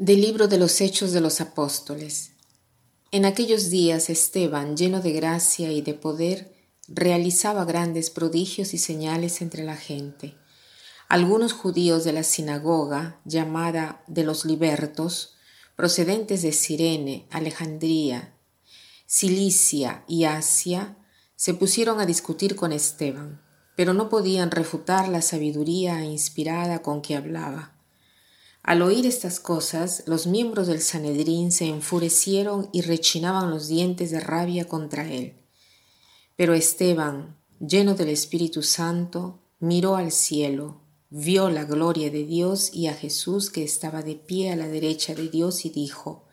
Del 0.00 0.20
libro 0.20 0.46
de 0.46 0.58
los 0.58 0.80
Hechos 0.80 1.10
de 1.10 1.20
los 1.20 1.40
Apóstoles. 1.40 2.30
En 3.10 3.24
aquellos 3.24 3.68
días 3.68 4.10
Esteban, 4.10 4.76
lleno 4.76 5.00
de 5.00 5.10
gracia 5.10 5.72
y 5.72 5.82
de 5.82 5.92
poder, 5.92 6.54
realizaba 6.86 7.64
grandes 7.64 8.08
prodigios 8.08 8.74
y 8.74 8.78
señales 8.78 9.42
entre 9.42 9.64
la 9.64 9.76
gente. 9.76 10.36
Algunos 11.08 11.52
judíos 11.52 12.04
de 12.04 12.12
la 12.12 12.22
sinagoga, 12.22 13.20
llamada 13.24 14.04
de 14.06 14.22
los 14.22 14.44
libertos, 14.44 15.34
procedentes 15.74 16.42
de 16.42 16.52
Sirene, 16.52 17.26
Alejandría, 17.32 18.36
Cilicia 19.04 20.04
y 20.06 20.26
Asia, 20.26 20.96
se 21.34 21.54
pusieron 21.54 21.98
a 21.98 22.06
discutir 22.06 22.54
con 22.54 22.70
Esteban, 22.70 23.42
pero 23.74 23.94
no 23.94 24.08
podían 24.08 24.52
refutar 24.52 25.08
la 25.08 25.22
sabiduría 25.22 26.04
inspirada 26.04 26.82
con 26.82 27.02
que 27.02 27.16
hablaba. 27.16 27.77
Al 28.68 28.82
oír 28.82 29.06
estas 29.06 29.40
cosas, 29.40 30.02
los 30.04 30.26
miembros 30.26 30.66
del 30.66 30.82
Sanedrín 30.82 31.52
se 31.52 31.64
enfurecieron 31.64 32.68
y 32.70 32.82
rechinaban 32.82 33.48
los 33.48 33.66
dientes 33.66 34.10
de 34.10 34.20
rabia 34.20 34.68
contra 34.68 35.10
él. 35.10 35.36
Pero 36.36 36.52
Esteban, 36.52 37.38
lleno 37.60 37.94
del 37.94 38.10
Espíritu 38.10 38.62
Santo, 38.62 39.40
miró 39.58 39.96
al 39.96 40.12
cielo, 40.12 40.82
vio 41.08 41.48
la 41.48 41.64
gloria 41.64 42.10
de 42.10 42.26
Dios 42.26 42.68
y 42.74 42.88
a 42.88 42.92
Jesús 42.92 43.48
que 43.48 43.64
estaba 43.64 44.02
de 44.02 44.16
pie 44.16 44.52
a 44.52 44.56
la 44.56 44.68
derecha 44.68 45.14
de 45.14 45.30
Dios 45.30 45.64
y 45.64 45.70
dijo, 45.70 46.26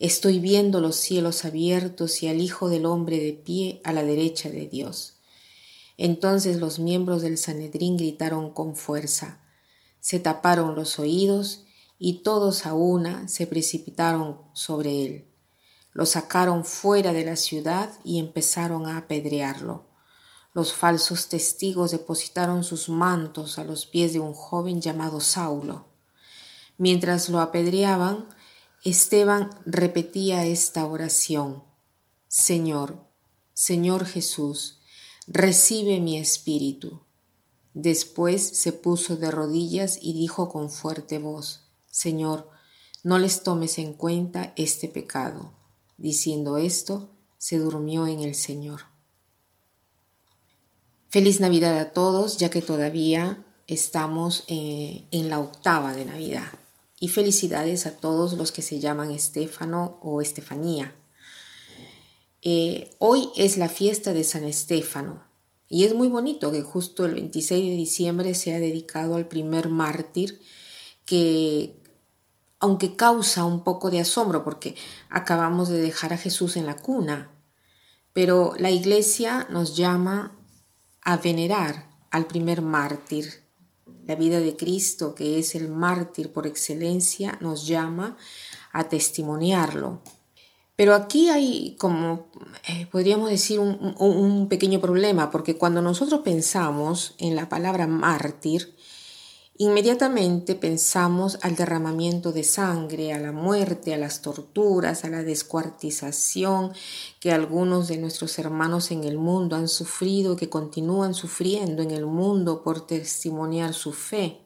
Estoy 0.00 0.40
viendo 0.40 0.80
los 0.80 0.96
cielos 0.96 1.44
abiertos 1.44 2.24
y 2.24 2.26
al 2.26 2.40
Hijo 2.40 2.70
del 2.70 2.86
Hombre 2.86 3.20
de 3.20 3.34
pie 3.34 3.80
a 3.84 3.92
la 3.92 4.02
derecha 4.02 4.50
de 4.50 4.66
Dios. 4.66 5.20
Entonces 5.96 6.56
los 6.56 6.80
miembros 6.80 7.22
del 7.22 7.38
Sanedrín 7.38 7.96
gritaron 7.96 8.52
con 8.52 8.74
fuerza, 8.74 9.41
se 10.02 10.18
taparon 10.18 10.74
los 10.74 10.98
oídos 10.98 11.64
y 11.96 12.24
todos 12.24 12.66
a 12.66 12.74
una 12.74 13.28
se 13.28 13.46
precipitaron 13.46 14.40
sobre 14.52 15.06
él. 15.06 15.28
Lo 15.92 16.06
sacaron 16.06 16.64
fuera 16.64 17.12
de 17.12 17.24
la 17.24 17.36
ciudad 17.36 17.88
y 18.02 18.18
empezaron 18.18 18.86
a 18.86 18.96
apedrearlo. 18.96 19.86
Los 20.54 20.72
falsos 20.72 21.28
testigos 21.28 21.92
depositaron 21.92 22.64
sus 22.64 22.88
mantos 22.88 23.60
a 23.60 23.64
los 23.64 23.86
pies 23.86 24.12
de 24.12 24.18
un 24.18 24.34
joven 24.34 24.80
llamado 24.80 25.20
Saulo. 25.20 25.86
Mientras 26.78 27.28
lo 27.28 27.38
apedreaban, 27.40 28.28
Esteban 28.84 29.50
repetía 29.64 30.44
esta 30.44 30.84
oración. 30.84 31.62
Señor, 32.26 33.06
Señor 33.54 34.04
Jesús, 34.04 34.80
recibe 35.28 36.00
mi 36.00 36.18
espíritu. 36.18 37.01
Después 37.74 38.42
se 38.42 38.72
puso 38.72 39.16
de 39.16 39.30
rodillas 39.30 39.98
y 40.00 40.12
dijo 40.12 40.48
con 40.48 40.70
fuerte 40.70 41.18
voz, 41.18 41.68
Señor, 41.90 42.50
no 43.02 43.18
les 43.18 43.42
tomes 43.42 43.78
en 43.78 43.94
cuenta 43.94 44.52
este 44.56 44.88
pecado. 44.88 45.52
Diciendo 45.96 46.58
esto, 46.58 47.10
se 47.38 47.58
durmió 47.58 48.06
en 48.06 48.20
el 48.20 48.34
Señor. 48.34 48.82
Feliz 51.08 51.40
Navidad 51.40 51.78
a 51.78 51.92
todos, 51.92 52.38
ya 52.38 52.50
que 52.50 52.62
todavía 52.62 53.44
estamos 53.66 54.44
eh, 54.48 55.06
en 55.10 55.28
la 55.28 55.40
octava 55.40 55.94
de 55.94 56.04
Navidad. 56.04 56.52
Y 57.00 57.08
felicidades 57.08 57.86
a 57.86 57.96
todos 57.96 58.34
los 58.34 58.52
que 58.52 58.62
se 58.62 58.78
llaman 58.78 59.10
Estéfano 59.10 59.98
o 60.02 60.22
Estefanía. 60.22 60.94
Eh, 62.42 62.94
hoy 62.98 63.28
es 63.36 63.56
la 63.56 63.68
fiesta 63.68 64.12
de 64.12 64.24
San 64.24 64.44
Estéfano, 64.44 65.22
y 65.72 65.84
es 65.84 65.94
muy 65.94 66.08
bonito 66.08 66.52
que 66.52 66.60
justo 66.60 67.06
el 67.06 67.14
26 67.14 67.70
de 67.70 67.76
diciembre 67.76 68.34
sea 68.34 68.60
dedicado 68.60 69.16
al 69.16 69.26
primer 69.26 69.70
mártir 69.70 70.38
que, 71.06 71.80
aunque 72.60 72.94
causa 72.94 73.46
un 73.46 73.64
poco 73.64 73.90
de 73.90 74.00
asombro 74.00 74.44
porque 74.44 74.76
acabamos 75.08 75.70
de 75.70 75.80
dejar 75.80 76.12
a 76.12 76.18
Jesús 76.18 76.58
en 76.58 76.66
la 76.66 76.76
cuna, 76.76 77.30
pero 78.12 78.52
la 78.58 78.70
iglesia 78.70 79.46
nos 79.48 79.74
llama 79.74 80.36
a 81.00 81.16
venerar 81.16 81.88
al 82.10 82.26
primer 82.26 82.60
mártir. 82.60 83.42
La 84.04 84.14
vida 84.14 84.40
de 84.40 84.54
Cristo, 84.56 85.14
que 85.14 85.38
es 85.38 85.54
el 85.54 85.70
mártir 85.70 86.34
por 86.34 86.46
excelencia, 86.46 87.38
nos 87.40 87.66
llama 87.66 88.18
a 88.72 88.90
testimoniarlo. 88.90 90.02
Pero 90.76 90.94
aquí 90.94 91.28
hay 91.28 91.76
como, 91.78 92.30
eh, 92.66 92.86
podríamos 92.90 93.28
decir, 93.28 93.60
un, 93.60 94.48
pequeño 94.48 94.80
problema, 94.80 95.30
porque 95.30 95.56
cuando 95.56 95.82
nosotros 95.82 96.20
pensamos 96.20 97.14
en 97.18 97.36
la 97.36 97.48
palabra 97.48 97.86
mártir, 97.86 98.74
inmediatamente 99.58 100.54
pensamos 100.54 101.38
al 101.42 101.56
derramamiento 101.56 102.32
de 102.32 102.42
sangre, 102.42 103.12
a 103.12 103.18
la 103.18 103.32
muerte, 103.32 103.92
a 103.92 103.98
las 103.98 104.22
torturas, 104.22 105.04
a 105.04 105.10
la 105.10 105.22
descuartización 105.22 106.72
que 107.20 107.32
algunos 107.32 107.88
de 107.88 107.98
nuestros 107.98 108.38
hermanos 108.38 108.90
en 108.90 109.04
el 109.04 109.18
mundo 109.18 109.56
han 109.56 109.68
sufrido, 109.68 110.36
que 110.36 110.48
continúan 110.48 111.12
sufriendo 111.12 111.82
en 111.82 111.90
el 111.90 112.06
mundo 112.06 112.62
por 112.62 112.86
testimoniar 112.86 113.74
su 113.74 113.92
fe. 113.92 114.40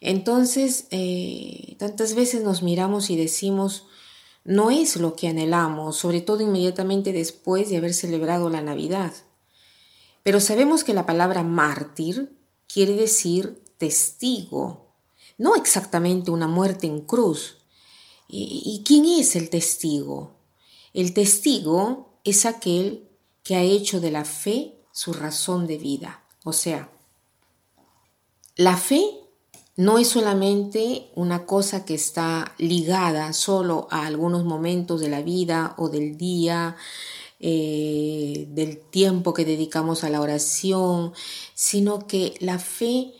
Entonces, 0.00 0.86
eh, 0.90 1.76
tantas 1.78 2.14
veces 2.14 2.42
nos 2.42 2.62
miramos 2.62 3.10
y 3.10 3.16
decimos, 3.16 3.88
no 4.48 4.70
es 4.70 4.96
lo 4.96 5.14
que 5.14 5.28
anhelamos, 5.28 5.98
sobre 5.98 6.22
todo 6.22 6.40
inmediatamente 6.40 7.12
después 7.12 7.68
de 7.68 7.76
haber 7.76 7.92
celebrado 7.92 8.48
la 8.48 8.62
Navidad. 8.62 9.12
Pero 10.22 10.40
sabemos 10.40 10.84
que 10.84 10.94
la 10.94 11.04
palabra 11.04 11.42
mártir 11.42 12.34
quiere 12.66 12.94
decir 12.94 13.62
testigo, 13.76 14.94
no 15.36 15.54
exactamente 15.54 16.30
una 16.30 16.48
muerte 16.48 16.86
en 16.86 17.02
cruz. 17.02 17.58
¿Y, 18.26 18.82
quién 18.86 19.04
es 19.04 19.36
el 19.36 19.50
testigo? 19.50 20.38
El 20.94 21.12
testigo 21.12 22.18
es 22.24 22.46
aquel 22.46 23.06
que 23.42 23.54
ha 23.54 23.62
hecho 23.62 24.00
de 24.00 24.10
la 24.10 24.24
fe 24.24 24.82
su 24.92 25.12
razón 25.12 25.66
de 25.66 25.76
vida. 25.76 26.24
O 26.44 26.54
sea, 26.54 26.90
la 28.56 28.78
fe 28.78 29.04
no 29.78 29.98
es 29.98 30.08
solamente 30.08 31.08
una 31.14 31.46
cosa 31.46 31.84
que 31.84 31.94
está 31.94 32.52
ligada 32.58 33.32
solo 33.32 33.86
a 33.92 34.06
algunos 34.06 34.44
momentos 34.44 35.00
de 35.00 35.08
la 35.08 35.22
vida 35.22 35.74
o 35.78 35.88
del 35.88 36.16
día, 36.16 36.74
eh, 37.38 38.48
del 38.50 38.80
tiempo 38.80 39.32
que 39.32 39.44
dedicamos 39.44 40.02
a 40.02 40.10
la 40.10 40.20
oración, 40.20 41.12
sino 41.54 42.08
que 42.08 42.34
la 42.40 42.58
fe 42.58 43.12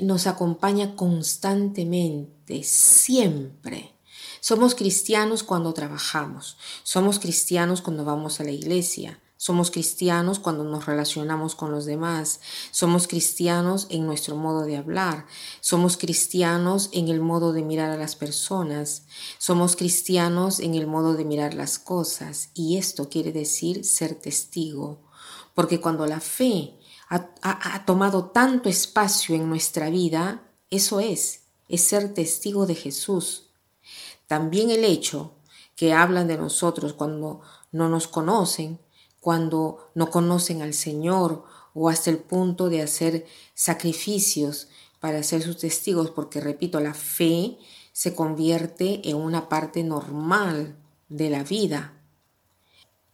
nos 0.00 0.28
acompaña 0.28 0.94
constantemente, 0.94 2.62
siempre. 2.62 3.90
Somos 4.38 4.76
cristianos 4.76 5.42
cuando 5.42 5.74
trabajamos, 5.74 6.58
somos 6.84 7.18
cristianos 7.18 7.82
cuando 7.82 8.04
vamos 8.04 8.38
a 8.38 8.44
la 8.44 8.52
iglesia, 8.52 9.20
somos 9.40 9.70
cristianos 9.70 10.40
cuando 10.40 10.64
nos 10.64 10.86
relacionamos 10.86 11.54
con 11.54 11.70
los 11.70 11.84
demás. 11.84 12.40
Somos 12.72 13.06
cristianos 13.06 13.86
en 13.88 14.04
nuestro 14.04 14.34
modo 14.34 14.64
de 14.64 14.76
hablar. 14.76 15.26
Somos 15.60 15.96
cristianos 15.96 16.90
en 16.92 17.06
el 17.06 17.20
modo 17.20 17.52
de 17.52 17.62
mirar 17.62 17.92
a 17.92 17.96
las 17.96 18.16
personas. 18.16 19.04
Somos 19.38 19.76
cristianos 19.76 20.58
en 20.58 20.74
el 20.74 20.88
modo 20.88 21.14
de 21.14 21.24
mirar 21.24 21.54
las 21.54 21.78
cosas. 21.78 22.50
Y 22.52 22.78
esto 22.78 23.08
quiere 23.08 23.30
decir 23.30 23.84
ser 23.84 24.16
testigo. 24.16 24.98
Porque 25.54 25.80
cuando 25.80 26.04
la 26.06 26.18
fe 26.18 26.76
ha, 27.08 27.84
tomado 27.86 28.30
tanto 28.30 28.68
espacio 28.68 29.36
en 29.36 29.48
nuestra 29.48 29.88
vida, 29.88 30.42
eso 30.68 30.98
es, 30.98 31.42
es 31.68 31.84
ser 31.84 32.12
testigo 32.12 32.66
de 32.66 32.74
Jesús. 32.74 33.50
También 34.26 34.70
el 34.70 34.84
hecho 34.84 35.36
que 35.76 35.94
hablan 35.94 36.26
de 36.26 36.36
nosotros 36.36 36.92
cuando 36.92 37.40
no 37.70 37.88
nos 37.88 38.08
conocen, 38.08 38.80
cuando 39.28 39.90
no 39.94 40.08
conocen 40.08 40.62
al 40.62 40.72
Señor 40.72 41.44
o 41.74 41.90
hasta 41.90 42.08
el 42.08 42.16
punto 42.16 42.70
de 42.70 42.80
hacer 42.80 43.26
sacrificios 43.52 44.68
para 45.00 45.22
ser 45.22 45.42
sus 45.42 45.58
testigos, 45.58 46.10
porque 46.10 46.40
repito, 46.40 46.80
la 46.80 46.94
fe 46.94 47.58
se 47.92 48.14
convierte 48.14 49.06
en 49.10 49.16
una 49.16 49.50
parte 49.50 49.84
normal 49.84 50.78
de 51.10 51.28
la 51.28 51.44
vida. 51.44 51.92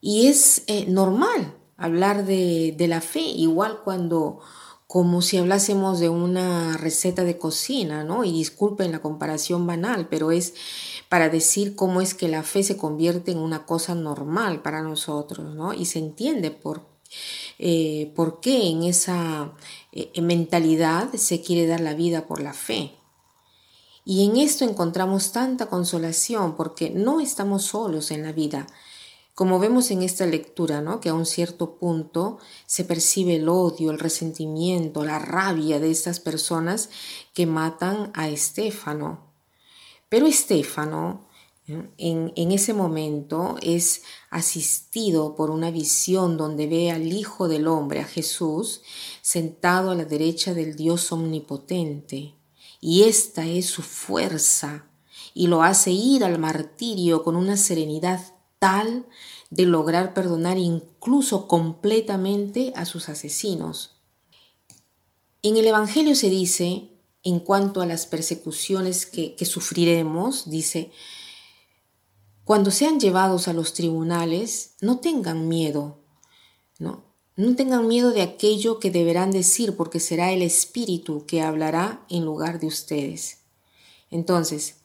Y 0.00 0.28
es 0.28 0.62
eh, 0.68 0.86
normal 0.86 1.58
hablar 1.76 2.24
de, 2.24 2.76
de 2.78 2.86
la 2.86 3.00
fe, 3.00 3.22
igual 3.22 3.80
cuando 3.82 4.38
como 4.86 5.22
si 5.22 5.38
hablásemos 5.38 5.98
de 5.98 6.08
una 6.08 6.76
receta 6.76 7.24
de 7.24 7.38
cocina, 7.38 8.04
¿no? 8.04 8.24
Y 8.24 8.32
disculpen 8.32 8.92
la 8.92 9.00
comparación 9.00 9.66
banal, 9.66 10.08
pero 10.08 10.30
es 10.30 10.54
para 11.08 11.28
decir 11.28 11.74
cómo 11.74 12.00
es 12.00 12.14
que 12.14 12.28
la 12.28 12.42
fe 12.42 12.62
se 12.62 12.76
convierte 12.76 13.32
en 13.32 13.38
una 13.38 13.66
cosa 13.66 13.94
normal 13.94 14.62
para 14.62 14.82
nosotros, 14.82 15.54
¿no? 15.54 15.72
Y 15.72 15.86
se 15.86 15.98
entiende 15.98 16.50
por, 16.50 16.86
eh, 17.58 18.12
por 18.14 18.40
qué 18.40 18.68
en 18.68 18.82
esa 18.84 19.52
eh, 19.92 20.20
mentalidad 20.20 21.12
se 21.14 21.40
quiere 21.40 21.66
dar 21.66 21.80
la 21.80 21.94
vida 21.94 22.26
por 22.26 22.40
la 22.40 22.52
fe. 22.52 22.92
Y 24.04 24.26
en 24.26 24.36
esto 24.36 24.64
encontramos 24.64 25.32
tanta 25.32 25.66
consolación 25.66 26.56
porque 26.56 26.90
no 26.90 27.20
estamos 27.20 27.64
solos 27.64 28.10
en 28.10 28.22
la 28.22 28.32
vida. 28.32 28.66
Como 29.34 29.58
vemos 29.58 29.90
en 29.90 30.02
esta 30.02 30.26
lectura, 30.26 30.80
¿no? 30.80 31.00
que 31.00 31.08
a 31.08 31.14
un 31.14 31.26
cierto 31.26 31.76
punto 31.76 32.38
se 32.66 32.84
percibe 32.84 33.36
el 33.36 33.48
odio, 33.48 33.90
el 33.90 33.98
resentimiento, 33.98 35.04
la 35.04 35.18
rabia 35.18 35.80
de 35.80 35.90
estas 35.90 36.20
personas 36.20 36.88
que 37.32 37.44
matan 37.44 38.12
a 38.14 38.28
Estéfano. 38.28 39.32
Pero 40.08 40.26
Estéfano 40.26 41.26
en, 41.66 42.32
en, 42.36 42.52
ese 42.52 42.74
momento 42.74 43.56
es 43.60 44.02
asistido 44.30 45.34
por 45.34 45.50
una 45.50 45.70
visión 45.72 46.36
donde 46.36 46.66
ve 46.68 46.92
al 46.92 47.12
Hijo 47.12 47.48
del 47.48 47.66
Hombre, 47.66 48.00
a 48.00 48.04
Jesús, 48.04 48.82
sentado 49.22 49.90
a 49.90 49.94
la 49.94 50.04
derecha 50.04 50.54
del 50.54 50.76
Dios 50.76 51.10
omnipotente. 51.10 52.34
Y 52.80 53.04
esta 53.04 53.46
es 53.46 53.66
su 53.66 53.82
fuerza 53.82 54.86
y 55.32 55.46
lo 55.46 55.62
hace 55.62 55.90
ir 55.90 56.22
al 56.22 56.38
martirio 56.38 57.24
con 57.24 57.34
una 57.34 57.56
serenidad 57.56 58.33
tal 58.64 59.04
de 59.50 59.66
lograr 59.66 60.14
perdonar 60.14 60.56
incluso 60.56 61.46
completamente 61.48 62.72
a 62.76 62.86
sus 62.86 63.10
asesinos. 63.10 64.00
En 65.42 65.58
el 65.58 65.66
Evangelio 65.66 66.14
se 66.14 66.30
dice, 66.30 66.88
en 67.24 67.40
cuanto 67.40 67.82
a 67.82 67.86
las 67.86 68.06
persecuciones 68.06 69.04
que, 69.04 69.36
sufriremos, 69.44 70.48
dice, 70.48 70.92
cuando 72.44 72.70
sean 72.70 72.98
llevados 72.98 73.48
a 73.48 73.52
los 73.52 73.74
tribunales, 73.74 74.76
no 74.80 74.98
tengan 74.98 75.46
miedo, 75.46 75.98
¿no? 76.78 77.04
No 77.36 77.54
tengan 77.56 77.86
miedo 77.86 78.12
de 78.12 78.22
aquello 78.22 78.78
que 78.78 78.90
deberán 78.90 79.30
decir, 79.30 79.76
porque 79.76 80.00
será 80.00 80.32
el 80.32 80.40
Espíritu 80.40 81.26
que 81.26 81.42
hablará 81.42 82.06
en 82.08 82.24
lugar 82.24 82.60
de 82.60 82.68
ustedes. 82.68 83.40
Entonces, 84.10 84.76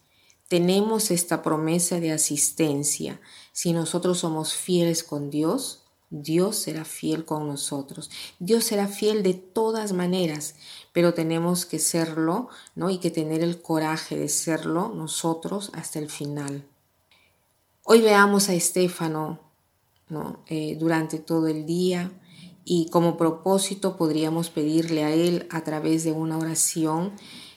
tenemos 0.50 1.12
esta 1.12 1.44
promesa 1.44 2.02
de 2.02 2.12
asistencia. 2.12 3.22
Si 3.60 3.74
nosotros 3.74 4.20
somos 4.20 4.54
fieles 4.54 5.04
con 5.04 5.30
Dios, 5.30 5.84
Dios 6.10 6.56
será 6.56 6.86
fiel 6.86 7.26
con 7.26 7.46
nosotros. 7.46 8.10
Dios 8.40 8.64
será 8.64 8.88
fiel 8.88 9.22
de 9.22 9.34
todas 9.34 9.92
maneras, 9.92 10.56
pero 10.94 11.14
tenemos 11.14 11.66
que 11.66 11.78
serlo, 11.78 12.48
¿no? 12.74 12.90
Y 12.90 13.00
que 13.00 13.12
tener 13.12 13.44
el 13.44 13.62
coraje 13.62 14.16
de 14.18 14.30
serlo 14.30 14.94
nosotros 14.96 15.72
hasta 15.74 16.00
el 16.00 16.10
final. 16.10 16.64
Hoy 17.84 18.00
veamos 18.00 18.48
a 18.48 18.54
Estéfano 18.54 19.42
¿no? 20.08 20.40
Eh, 20.48 20.78
durante 20.80 21.20
todo 21.20 21.50
el 21.50 21.66
día 21.66 22.14
y 22.64 22.90
como 22.90 23.18
propósito 23.18 23.98
podríamos 23.98 24.50
pedirle 24.50 25.04
a 25.04 25.14
él 25.14 25.50
a 25.52 25.66
través 25.66 26.06
de 26.06 26.14
una 26.14 26.38
oración 26.38 27.12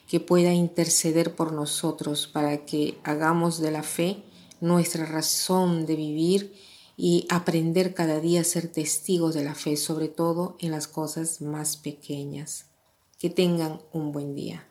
que 0.09 0.19
pueda 0.19 0.51
interceder 0.51 1.33
por 1.33 1.53
nosotros 1.53 2.27
para 2.27 2.65
que 2.65 2.99
hagamos 3.05 3.61
de 3.61 3.71
la 3.71 3.83
fe 3.83 4.25
nuestra 4.63 5.05
razón 5.05 5.85
de 5.85 5.97
vivir 5.97 6.53
y 6.95 7.27
aprender 7.29 7.93
cada 7.93 8.21
día 8.21 8.41
a 8.41 8.45
ser 8.45 8.69
testigos 8.71 9.35
de 9.35 9.43
la 9.43 9.55
fe, 9.55 9.75
sobre 9.75 10.07
todo 10.07 10.55
en 10.59 10.71
las 10.71 10.87
cosas 10.87 11.41
más 11.41 11.75
pequeñas. 11.75 12.67
Que 13.19 13.29
tengan 13.29 13.81
un 13.91 14.13
buen 14.13 14.35
día. 14.35 14.65